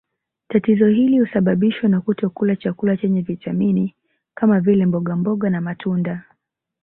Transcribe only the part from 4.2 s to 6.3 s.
kama vile mbogamboga na matunda